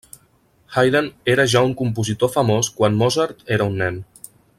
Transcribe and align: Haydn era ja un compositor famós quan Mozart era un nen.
Haydn 0.77 1.09
era 1.33 1.45
ja 1.53 1.61
un 1.67 1.75
compositor 1.81 2.31
famós 2.37 2.71
quan 2.79 2.97
Mozart 3.03 3.45
era 3.59 3.69
un 3.73 3.77
nen. 3.83 4.01